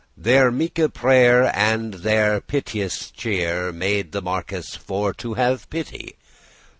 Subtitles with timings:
[0.17, 6.15] Their meeke prayer and their piteous cheer Made the marquis for to have pity.